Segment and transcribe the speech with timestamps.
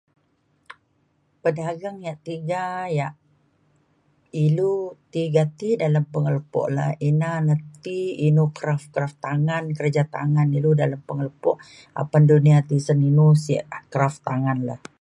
[1.43, 2.63] bedagang yak tiga
[2.99, 3.13] yak
[4.45, 4.75] ilu
[5.13, 11.01] tiga ti dalem pengelepo le ina na ti inu kraf kraftangan kerja tangan ilu dalem
[11.07, 11.51] pengelepo
[12.01, 14.75] apan dunia tisen inu sek kraftangan le